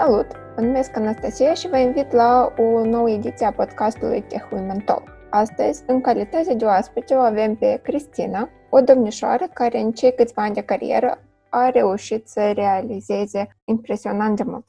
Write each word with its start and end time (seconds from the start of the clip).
Salut! 0.00 0.26
Mă 0.56 0.62
numesc 0.62 0.96
Anastasia 0.96 1.54
și 1.54 1.68
vă 1.68 1.76
invit 1.76 2.12
la 2.12 2.52
o 2.58 2.84
nouă 2.84 3.10
ediție 3.10 3.46
a 3.46 3.52
podcastului 3.52 4.22
Tech 4.22 4.50
Women 4.52 4.78
Talk. 4.78 5.02
Astăzi, 5.30 5.82
în 5.86 6.00
calitate 6.00 6.54
de 6.54 6.64
oaspete, 6.64 7.14
o 7.14 7.18
avem 7.18 7.56
pe 7.56 7.80
Cristina, 7.82 8.48
o 8.70 8.80
domnișoară 8.80 9.48
care 9.54 9.80
în 9.80 9.92
cei 9.92 10.14
câțiva 10.14 10.42
ani 10.42 10.54
de 10.54 10.60
carieră 10.62 11.18
a 11.48 11.70
reușit 11.70 12.28
să 12.28 12.50
realizeze 12.52 13.56
impresionant 13.64 14.36
de 14.36 14.42
mult. 14.42 14.68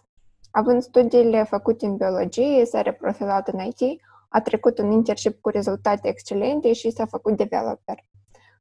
Având 0.51 0.81
studiile 0.81 1.43
făcute 1.43 1.85
în 1.85 1.95
biologie, 1.95 2.65
s-a 2.65 2.81
reprofilat 2.81 3.47
în 3.47 3.59
IT, 3.59 4.01
a 4.29 4.41
trecut 4.41 4.79
un 4.79 4.91
internship 4.91 5.41
cu 5.41 5.49
rezultate 5.49 6.07
excelente 6.07 6.73
și 6.73 6.89
s-a 6.89 7.05
făcut 7.05 7.37
developer. 7.37 8.05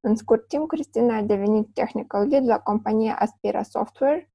În 0.00 0.16
scurt 0.16 0.48
timp, 0.48 0.68
Cristina 0.68 1.17
a 1.17 1.23
devenit 1.23 1.68
technical 1.75 2.26
lead 2.29 2.46
la 2.46 2.59
compania 2.59 3.17
Aspira 3.18 3.62
Software, 3.62 4.29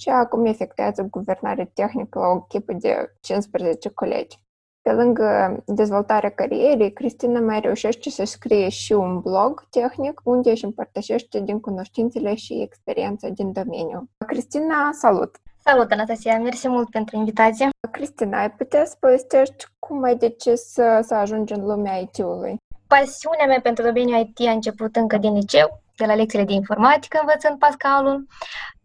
și 0.00 0.08
acum 0.08 0.44
efectuează 0.44 1.08
guvernare 1.10 1.70
tehnică 1.74 2.18
la 2.18 2.26
o 2.26 2.44
echipă 2.44 2.72
de 2.72 3.14
15 3.20 3.88
colegi. 3.88 4.38
Pe 4.82 4.92
lângă 4.92 5.62
dezvoltarea 5.66 6.30
carierei, 6.30 6.92
Cristina 6.92 7.40
mai 7.40 7.60
reușește 7.60 8.10
să 8.10 8.24
scrie 8.24 8.68
și 8.68 8.92
un 8.92 9.20
blog 9.20 9.66
tehnic 9.70 10.20
unde 10.24 10.50
își 10.50 10.64
împărtășește 10.64 11.40
din 11.40 11.60
cunoștințele 11.60 12.34
și 12.34 12.62
experiența 12.62 13.28
din 13.28 13.52
domeniu. 13.52 14.08
Cristina, 14.26 14.90
salut! 14.92 15.36
Salut, 15.64 15.90
Anastasia! 15.90 16.38
Mersi 16.38 16.68
mult 16.68 16.90
pentru 16.90 17.16
invitație! 17.16 17.68
Cristina, 17.90 18.40
ai 18.40 18.50
putea 18.50 18.84
să 18.84 18.96
povestești 19.00 19.64
cum 19.78 20.02
ai 20.02 20.16
decis 20.16 20.60
să, 20.60 21.00
să 21.02 21.14
ajungi 21.14 21.52
în 21.52 21.64
lumea 21.64 21.96
IT-ului? 21.98 22.56
Pasiunea 22.86 23.46
mea 23.46 23.60
pentru 23.60 23.84
domeniul 23.84 24.20
IT 24.20 24.48
a 24.48 24.50
început 24.50 24.96
încă 24.96 25.16
din 25.16 25.34
liceu, 25.34 25.82
de 25.96 26.04
la 26.06 26.14
lecțiile 26.14 26.44
de 26.44 26.52
informatică, 26.52 27.18
învățând 27.20 27.58
Pascalul. 27.58 28.26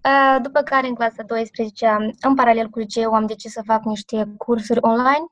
Uh, 0.06 0.38
după 0.42 0.62
care, 0.62 0.88
în 0.88 0.96
clasa 0.96 1.24
12, 1.24 2.14
în 2.22 2.36
paralel 2.36 2.70
cu 2.70 2.80
liceu, 2.80 3.14
am 3.14 3.26
decis 3.26 3.52
să 3.52 3.62
fac 3.66 3.84
niște 3.84 4.34
cursuri 4.38 4.80
online. 4.82 5.26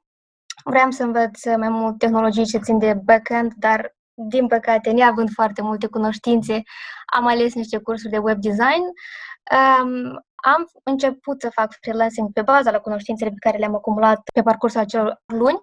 Vreau 0.63 0.91
să 0.91 1.03
învăț 1.03 1.45
mai 1.45 1.69
mult 1.69 1.97
tehnologii 1.97 2.45
ce 2.45 2.57
țin 2.57 2.77
de 2.77 2.93
backend, 2.93 3.53
dar, 3.57 3.95
din 4.13 4.47
păcate, 4.47 4.91
neavând 4.91 5.29
foarte 5.33 5.61
multe 5.61 5.87
cunoștințe, 5.87 6.61
am 7.05 7.27
ales 7.27 7.53
niște 7.53 7.77
cursuri 7.77 8.11
de 8.11 8.17
web 8.17 8.39
design. 8.41 8.83
Um, 9.51 10.23
am 10.35 10.69
început 10.83 11.41
să 11.41 11.49
fac 11.49 11.73
freelancing 11.81 12.31
pe 12.31 12.41
baza 12.41 12.71
la 12.71 12.79
cunoștințele 12.79 13.29
pe 13.29 13.35
care 13.39 13.57
le-am 13.57 13.75
acumulat 13.75 14.21
pe 14.33 14.41
parcursul 14.41 14.79
acelor 14.79 15.21
luni. 15.25 15.61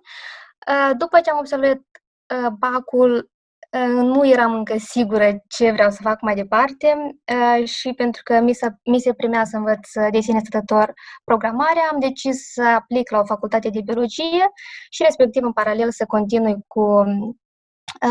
Uh, 0.69 0.91
după 0.97 1.20
ce 1.20 1.30
am 1.30 1.39
observat 1.39 1.77
uh, 1.77 2.50
bacul, 2.58 3.30
nu 3.78 4.28
eram 4.28 4.54
încă 4.54 4.74
sigură 4.78 5.42
ce 5.48 5.70
vreau 5.70 5.90
să 5.90 5.98
fac 6.02 6.20
mai 6.20 6.34
departe 6.34 7.16
și 7.64 7.92
pentru 7.92 8.22
că 8.24 8.40
mi, 8.40 8.52
mi 8.84 9.00
se 9.00 9.14
primea 9.14 9.44
să 9.44 9.56
învăț 9.56 9.88
de 10.10 10.20
sine 10.20 10.38
stătător 10.44 10.92
programarea, 11.24 11.88
am 11.92 12.00
decis 12.00 12.52
să 12.52 12.62
aplic 12.62 13.10
la 13.10 13.18
o 13.18 13.24
facultate 13.24 13.68
de 13.68 13.80
biologie 13.84 14.50
și 14.90 15.02
respectiv 15.02 15.44
în 15.44 15.52
paralel 15.52 15.90
să 15.90 16.04
continui 16.06 16.56
cu 16.66 17.04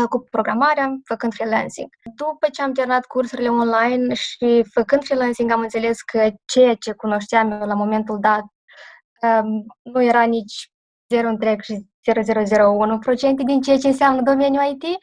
cu 0.08 0.24
programarea, 0.30 0.96
făcând 1.04 1.34
freelancing. 1.34 1.88
După 2.14 2.46
ce 2.52 2.62
am 2.62 2.72
terminat 2.72 3.04
cursurile 3.04 3.48
online 3.48 4.14
și 4.14 4.64
făcând 4.72 5.04
freelancing, 5.04 5.50
am 5.50 5.60
înțeles 5.60 6.02
că 6.02 6.30
ceea 6.44 6.74
ce 6.74 6.92
cunoșteam 6.92 7.50
eu 7.50 7.66
la 7.66 7.74
momentul 7.74 8.18
dat 8.20 8.44
nu 9.82 10.02
era 10.02 10.22
nici 10.22 10.70
0 11.14 11.28
întreg 11.28 11.62
și 11.62 11.86
0,001% 12.10 13.44
din 13.44 13.60
ceea 13.60 13.78
ce 13.78 13.86
înseamnă 13.86 14.22
domeniul 14.22 14.70
IT, 14.72 14.82
Uh, 14.82 14.96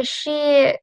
și, 0.00 0.30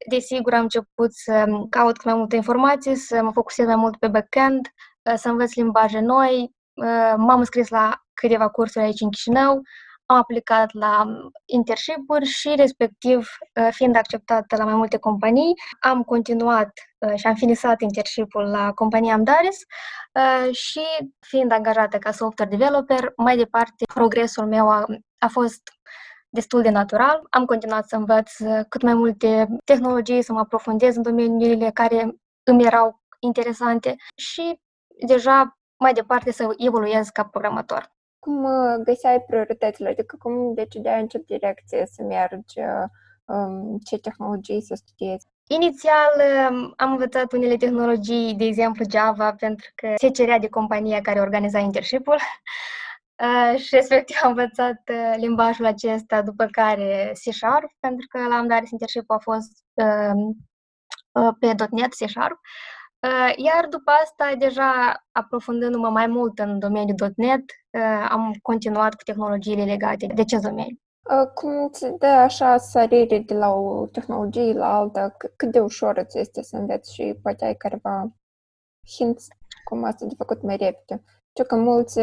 desigur, 0.08 0.54
am 0.54 0.62
început 0.62 1.14
să 1.14 1.44
caut 1.70 2.04
mai 2.04 2.14
multe 2.14 2.36
informații, 2.36 2.94
să 2.94 3.22
mă 3.22 3.32
focusez 3.32 3.66
mai 3.66 3.76
mult 3.76 3.96
pe 3.96 4.08
backend, 4.08 4.68
uh, 5.02 5.14
să 5.16 5.28
învăț 5.28 5.54
limbaje 5.54 6.00
noi. 6.00 6.54
Uh, 6.74 7.14
m-am 7.16 7.38
înscris 7.38 7.68
la 7.68 8.02
câteva 8.14 8.48
cursuri 8.48 8.84
aici 8.84 9.00
în 9.00 9.10
Chișinău, 9.10 9.62
am 10.06 10.16
aplicat 10.16 10.72
la 10.72 11.06
internship-uri 11.44 12.24
și, 12.24 12.52
respectiv, 12.56 13.28
fiind 13.70 13.96
acceptată 13.96 14.56
la 14.56 14.64
mai 14.64 14.74
multe 14.74 14.98
companii, 14.98 15.54
am 15.80 16.02
continuat 16.02 16.70
și 17.14 17.26
am 17.26 17.34
finisat 17.34 17.80
internship-ul 17.80 18.42
la 18.42 18.72
compania 18.72 19.14
Amdaris 19.14 19.58
și, 20.50 20.80
fiind 21.20 21.52
angajată 21.52 21.98
ca 21.98 22.10
software 22.10 22.56
developer, 22.56 23.12
mai 23.16 23.36
departe, 23.36 23.84
progresul 23.94 24.46
meu 24.46 24.68
a, 24.68 24.84
a 25.18 25.28
fost 25.28 25.62
destul 26.36 26.62
de 26.62 26.70
natural. 26.70 27.26
Am 27.30 27.44
continuat 27.44 27.88
să 27.88 27.96
învăț 27.96 28.38
uh, 28.38 28.60
cât 28.68 28.82
mai 28.82 28.94
multe 28.94 29.48
tehnologii, 29.64 30.22
să 30.22 30.32
mă 30.32 30.38
aprofundez 30.38 30.96
în 30.96 31.02
domeniile 31.02 31.70
care 31.70 32.16
îmi 32.42 32.64
erau 32.64 33.00
interesante 33.20 33.96
și 34.14 34.60
deja 35.06 35.58
mai 35.76 35.92
departe 35.92 36.32
să 36.32 36.54
evoluez 36.56 37.08
ca 37.08 37.24
programator. 37.24 37.94
Cum 38.18 38.44
uh, 38.44 38.84
găseai 38.84 39.24
prioritățile? 39.26 39.88
Adică 39.88 40.16
cum 40.18 40.54
decideai 40.54 41.00
în 41.00 41.06
ce 41.06 41.22
direcție 41.26 41.86
să 41.86 42.02
mergi, 42.02 42.60
uh, 42.60 42.86
um, 43.24 43.78
ce 43.84 43.98
tehnologii 43.98 44.62
să 44.62 44.74
studiezi? 44.74 45.26
Inițial 45.48 46.12
um, 46.50 46.72
am 46.76 46.90
învățat 46.90 47.32
unele 47.32 47.56
tehnologii, 47.56 48.34
de 48.34 48.44
exemplu 48.44 48.84
Java, 48.90 49.34
pentru 49.34 49.66
că 49.74 49.92
se 49.96 50.08
cerea 50.08 50.38
de 50.38 50.48
compania 50.48 51.00
care 51.00 51.20
organiza 51.20 51.58
internship-ul. 51.58 52.18
Uh, 53.22 53.58
și 53.58 53.74
respectiv 53.74 54.16
am 54.22 54.28
învățat 54.28 54.82
uh, 54.92 55.14
limbajul 55.16 55.66
acesta, 55.66 56.22
după 56.22 56.46
care 56.46 57.12
C-Sharp, 57.12 57.70
pentru 57.80 58.06
că 58.08 58.18
la 58.28 58.36
Amdaris 58.36 58.70
Internship 58.70 59.10
a 59.10 59.18
fost 59.18 59.52
uh, 59.74 60.34
uh, 61.12 61.34
pe 61.38 61.54
.NET 61.70 61.94
C-Sharp. 61.94 62.38
Uh, 63.00 63.32
iar 63.36 63.66
după 63.66 63.90
asta, 64.02 64.34
deja 64.38 64.72
aprofundându-mă 65.12 65.88
mai 65.88 66.06
mult 66.06 66.38
în 66.38 66.58
domeniul 66.58 67.12
.NET, 67.16 67.40
uh, 67.70 68.06
am 68.08 68.34
continuat 68.42 68.94
cu 68.94 69.02
tehnologiile 69.02 69.64
legate 69.64 70.06
de 70.06 70.20
acest 70.20 70.42
domeniu. 70.42 70.80
Cum 71.34 71.70
ți 71.70 71.92
dă 71.98 72.06
așa 72.06 72.56
sărire 72.56 73.18
de 73.18 73.34
la 73.34 73.48
o 73.48 73.86
tehnologie 73.86 74.52
la 74.52 74.76
alta? 74.76 75.16
Cât 75.36 75.50
de 75.52 75.60
ușor 75.60 75.96
îți 75.96 76.18
este 76.18 76.42
să 76.42 76.56
înveți 76.56 76.94
și 76.94 77.18
poate 77.22 77.44
ai 77.44 77.54
careva 77.54 78.12
hints 78.96 79.26
cum 79.64 79.84
asta 79.84 80.06
de 80.06 80.14
făcut 80.16 80.42
mai 80.42 80.56
repede? 80.56 81.02
Știu 81.36 81.48
că 81.48 81.56
mulți 81.56 82.00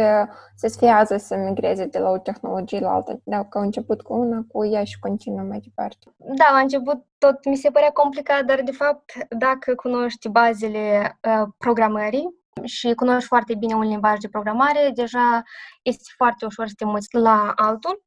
se 0.56 0.68
sfiază 0.68 1.18
să 1.18 1.36
migreze 1.36 1.86
de 1.86 2.00
la 2.00 2.10
o 2.10 2.18
tehnologie 2.18 2.80
la 2.80 2.94
alta, 2.94 3.20
dacă 3.24 3.58
au 3.58 3.64
început 3.64 4.02
cu 4.02 4.14
una, 4.14 4.46
cu 4.48 4.66
ea 4.66 4.84
și 4.84 5.00
continuă 5.00 5.42
mai 5.42 5.60
departe. 5.60 6.06
Da, 6.18 6.46
la 6.52 6.60
început 6.60 7.06
tot 7.18 7.46
mi 7.46 7.56
se 7.56 7.70
părea 7.70 7.92
complicat, 7.92 8.44
dar 8.44 8.62
de 8.62 8.72
fapt, 8.72 9.12
dacă 9.30 9.76
cunoști 9.76 10.30
bazele 10.30 11.18
uh, 11.28 11.48
programării 11.58 12.30
și 12.64 12.94
cunoști 12.94 13.28
foarte 13.28 13.56
bine 13.56 13.74
un 13.74 13.88
limbaj 13.88 14.18
de 14.18 14.28
programare, 14.28 14.92
deja 14.94 15.42
este 15.82 16.12
foarte 16.16 16.46
ușor 16.46 16.68
să 16.68 16.74
te 16.78 16.86
muți 16.86 17.16
la 17.16 17.52
altul. 17.56 18.04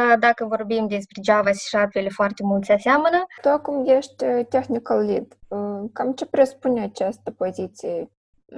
Uh, 0.00 0.18
dacă 0.18 0.44
vorbim 0.44 0.86
despre 0.86 1.20
Java 1.24 1.50
și 1.50 1.58
Sharp, 1.58 1.94
ele 1.94 2.08
foarte 2.08 2.42
mult 2.42 2.64
se 2.64 2.72
aseamănă. 2.72 3.24
Tu 3.40 3.48
acum 3.48 3.86
ești 3.86 4.24
technical 4.48 5.04
lead. 5.04 5.26
Uh, 5.48 5.90
cam 5.92 6.12
ce 6.12 6.26
presupune 6.26 6.82
această 6.82 7.30
poziție? 7.30 8.08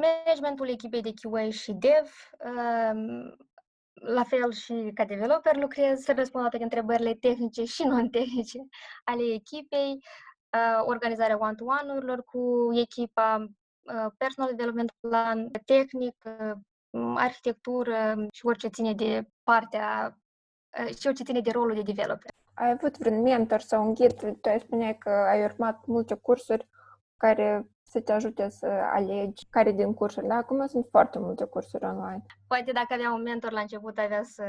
Managementul 0.01 0.69
echipei 0.69 1.03
de 1.03 1.13
QA 1.21 1.51
și 1.51 1.73
dev, 1.73 2.31
um, 2.45 3.37
la 3.93 4.23
fel 4.23 4.53
și 4.53 4.91
ca 4.95 5.05
developer 5.05 5.57
lucrez 5.57 6.01
să 6.01 6.13
răspund 6.13 6.45
la 6.45 6.51
toate 6.51 6.65
întrebările 6.65 7.15
tehnice 7.15 7.65
și 7.65 7.83
non-tehnice 7.83 8.59
ale 9.05 9.23
echipei, 9.23 9.93
uh, 9.93 10.85
organizarea 10.87 11.39
one-to-one-urilor 11.41 12.25
cu 12.25 12.69
echipa, 12.73 13.47
uh, 13.83 14.13
personal 14.17 14.51
development 14.55 14.93
plan, 15.01 15.51
tehnic, 15.65 16.17
uh, 16.25 16.53
arhitectură 17.15 18.27
și 18.33 18.47
orice 18.47 18.69
ține 18.69 18.93
de 18.93 19.29
partea 19.43 20.19
și 20.99 21.07
orice 21.07 21.23
ține 21.23 21.41
de 21.41 21.51
rolul 21.51 21.75
de 21.75 21.83
developer. 21.83 22.31
Ai 22.55 22.71
avut 22.71 22.99
vreun 22.99 23.23
mentor 23.23 23.61
sau 23.61 23.87
un 23.87 23.95
ghid? 23.95 24.13
Tu 24.41 24.49
ai 24.49 24.61
spuneai 24.61 24.99
că 24.99 25.11
ai 25.11 25.45
urmat 25.45 25.87
multe 25.87 26.15
cursuri 26.15 26.69
care 27.17 27.67
să 27.89 28.01
te 28.01 28.13
ajute 28.13 28.49
să 28.49 28.67
alegi 28.93 29.47
care 29.51 29.73
din 29.73 29.95
cursurile. 29.95 30.35
Acum 30.35 30.67
sunt 30.67 30.87
foarte 30.91 31.19
multe 31.19 31.45
cursuri 31.45 31.85
online. 31.85 32.25
Poate 32.47 32.73
dacă 32.73 32.87
aveam 32.95 33.15
un 33.15 33.23
mentor 33.23 33.53
la 33.53 33.61
început, 33.61 33.99
avea 33.99 34.23
să 34.23 34.45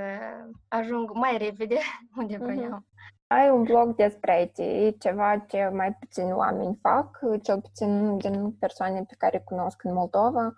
ajung 0.67 1.11
mai 1.13 1.37
repede 1.37 1.77
unde 2.19 2.37
vreau. 2.37 2.57
Uh-huh. 2.57 2.95
Ai 3.27 3.49
un 3.49 3.63
blog 3.63 3.95
despre 3.95 4.41
IT, 4.41 5.01
ceva 5.01 5.37
ce 5.37 5.69
mai 5.73 5.93
puțin 5.99 6.31
oameni 6.33 6.79
fac, 6.81 7.19
cel 7.41 7.61
puțin 7.61 8.17
din 8.17 8.51
persoane 8.51 9.03
pe 9.03 9.15
care 9.17 9.41
cunosc 9.45 9.83
în 9.83 9.93
Moldova. 9.93 10.53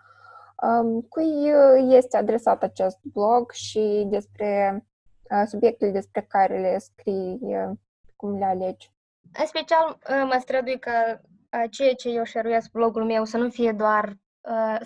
Um, 0.62 1.02
cui 1.02 1.52
este 1.88 2.18
adresat 2.18 2.64
acest 2.64 3.00
blog 3.02 3.52
și 3.52 4.06
despre 4.10 4.86
uh, 5.30 5.44
subiectele 5.46 5.92
despre 5.92 6.22
care 6.22 6.60
le 6.60 6.78
scrii, 6.78 7.40
uh, 7.42 7.70
cum 8.16 8.38
le 8.38 8.46
alegi? 8.46 8.92
În 9.40 9.46
special, 9.46 9.98
uh, 10.10 10.24
mă 10.32 10.38
strădui 10.40 10.80
ca 10.80 11.22
ceea 11.72 11.94
ce 11.94 12.10
eu 12.10 12.24
șeruiesc 12.24 12.72
blogul 12.72 13.06
meu 13.06 13.26
să 13.26 13.38
nu 13.38 13.50
fie 13.50 13.72
doar 13.72 14.14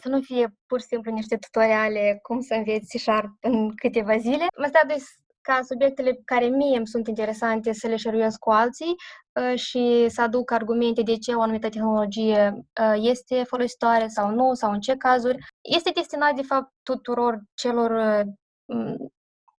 să 0.01 0.10
nu 0.10 0.21
fie 0.21 0.56
pur 0.65 0.80
și 0.80 0.86
simplu 0.86 1.12
niște 1.12 1.38
tutoriale 1.38 2.19
cum 2.21 2.42
să 2.42 2.54
înveți 2.54 2.98
C-Sharp 2.98 3.30
în 3.42 3.75
câteva 3.75 4.18
zile. 4.18 4.45
Mă 4.57 4.65
strădui 4.68 5.04
ca 5.44 5.60
subiectele 5.63 6.21
care 6.25 6.45
mie 6.45 6.77
îmi 6.77 6.88
sunt 6.88 7.07
interesante 7.07 7.74
să 7.74 7.88
le 7.88 7.95
șeruiesc 7.95 8.39
cu 8.39 8.50
alții 8.50 8.95
uh, 9.33 9.60
și 9.60 10.06
să 10.07 10.21
aduc 10.21 10.51
argumente 10.51 11.01
de 11.01 11.18
ce 11.18 11.33
o 11.33 11.42
anumită 11.42 11.69
tehnologie 11.69 12.54
uh, 12.81 12.94
este 12.95 13.44
folositoare 13.44 14.07
sau 14.07 14.30
nu, 14.30 14.54
sau 14.54 14.71
în 14.71 14.80
ce 14.80 14.95
cazuri. 14.95 15.38
Este 15.62 15.92
destinat, 15.94 16.36
de 16.36 16.42
fapt, 16.42 16.71
tuturor 16.83 17.42
celor 17.54 17.92
uh, 17.92 18.95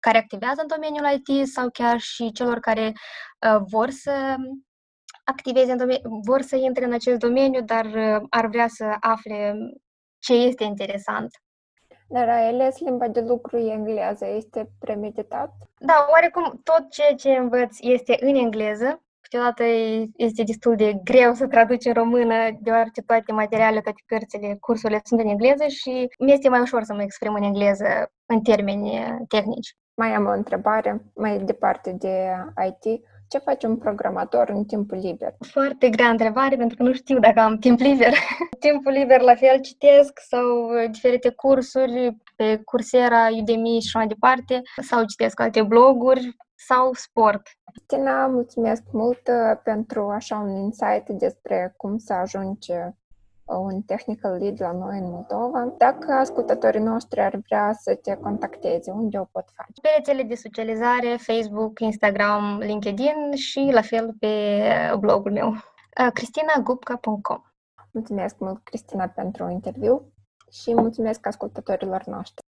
care 0.00 0.18
activează 0.18 0.60
în 0.60 0.66
domeniul 0.66 1.22
IT 1.22 1.48
sau 1.48 1.68
chiar 1.72 1.98
și 1.98 2.32
celor 2.32 2.58
care 2.58 2.92
vor 3.70 3.90
să 3.90 4.36
activeze 5.24 5.70
în 5.72 5.78
domeniu, 5.78 6.20
vor 6.24 6.40
să 6.40 6.56
intre 6.56 6.84
în 6.84 6.92
acest 6.92 7.18
domeniu, 7.18 7.62
dar 7.62 7.86
ar 8.28 8.46
vrea 8.46 8.68
să 8.68 8.96
afle 9.00 9.56
ce 10.18 10.34
este 10.34 10.64
interesant. 10.64 11.30
Dar 12.08 12.28
ai 12.28 12.48
ales 12.48 12.78
limba 12.78 13.08
de 13.08 13.20
lucru 13.20 13.56
engleză, 13.56 14.26
este 14.26 14.70
premeditat? 14.78 15.52
Da, 15.78 16.06
oarecum 16.10 16.60
tot 16.62 16.90
ceea 16.90 17.14
ce 17.14 17.30
învăț 17.30 17.76
este 17.80 18.16
în 18.20 18.34
engleză. 18.34 19.02
Câteodată 19.20 19.62
este 20.16 20.42
destul 20.42 20.76
de 20.76 21.00
greu 21.04 21.34
să 21.34 21.46
traduci 21.46 21.84
în 21.84 21.92
română, 21.92 22.34
deoarece 22.60 23.02
toate 23.02 23.32
materialele, 23.32 23.80
toate 23.80 24.02
cărțile, 24.06 24.56
cursurile 24.60 25.00
sunt 25.04 25.20
în 25.20 25.28
engleză 25.28 25.66
și 25.66 26.08
mi 26.18 26.32
este 26.32 26.48
mai 26.48 26.60
ușor 26.60 26.82
să 26.82 26.94
mă 26.94 27.02
exprim 27.02 27.34
în 27.34 27.42
engleză 27.42 28.12
în 28.26 28.40
termeni 28.40 29.00
tehnici. 29.28 29.76
Mai 29.94 30.14
am 30.14 30.26
o 30.26 30.30
întrebare 30.30 31.04
mai 31.14 31.38
departe 31.38 31.92
de 31.92 32.30
IT. 32.66 33.04
Ce 33.28 33.38
face 33.38 33.66
un 33.66 33.76
programator 33.76 34.48
în 34.48 34.64
timpul 34.64 34.98
liber? 34.98 35.34
Foarte 35.38 35.88
grea 35.88 36.08
întrebare, 36.08 36.56
pentru 36.56 36.76
că 36.76 36.82
nu 36.82 36.92
știu 36.92 37.18
dacă 37.18 37.40
am 37.40 37.58
timp 37.58 37.78
liber. 37.80 38.12
timpul 38.58 38.92
liber, 38.92 39.20
la 39.20 39.34
fel, 39.34 39.60
citesc 39.60 40.20
sau 40.28 40.68
uh, 40.68 40.90
diferite 40.90 41.30
cursuri 41.30 42.16
pe 42.36 42.60
Coursera, 42.64 43.28
Udemy 43.40 43.80
și 43.80 43.96
mai 43.96 44.06
departe, 44.06 44.62
sau 44.82 45.04
citesc 45.04 45.40
alte 45.40 45.62
bloguri 45.62 46.36
sau 46.54 46.92
sport. 46.92 47.42
Tina, 47.86 48.26
mulțumesc 48.26 48.82
mult 48.92 49.28
uh, 49.28 49.60
pentru 49.62 50.08
așa 50.08 50.36
un 50.36 50.56
insight 50.56 51.08
despre 51.08 51.74
cum 51.76 51.98
să 51.98 52.12
ajungi 52.12 52.72
un 53.46 53.82
technical 53.82 54.38
lead 54.38 54.60
la 54.60 54.72
noi 54.72 54.98
în 54.98 55.10
Moldova. 55.10 55.74
Dacă 55.78 56.12
ascultătorii 56.12 56.80
noștri 56.80 57.20
ar 57.20 57.40
vrea 57.46 57.72
să 57.80 57.94
te 57.94 58.14
contacteze, 58.14 58.90
unde 58.90 59.18
o 59.18 59.24
pot 59.24 59.44
face? 59.54 59.80
Pe 59.80 59.88
rețele 59.96 60.22
de 60.22 60.34
socializare, 60.34 61.16
Facebook, 61.18 61.80
Instagram, 61.80 62.58
LinkedIn 62.58 63.34
și 63.34 63.70
la 63.72 63.80
fel 63.80 64.14
pe 64.18 64.28
blogul 64.98 65.32
meu, 65.32 65.54
cristinagupca.com. 66.12 67.42
Mulțumesc 67.92 68.38
mult, 68.38 68.64
Cristina, 68.64 69.08
pentru 69.08 69.48
interviu 69.50 70.12
și 70.50 70.74
mulțumesc 70.74 71.26
ascultătorilor 71.26 72.04
noștri. 72.04 72.43